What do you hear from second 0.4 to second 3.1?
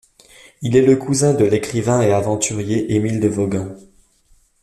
Il est le cousin de l'écrivain et aventurier